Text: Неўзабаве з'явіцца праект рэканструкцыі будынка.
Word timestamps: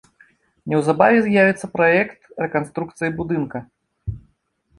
Неўзабаве 0.71 1.17
з'явіцца 1.25 1.69
праект 1.75 2.19
рэканструкцыі 2.45 3.13
будынка. 3.21 3.57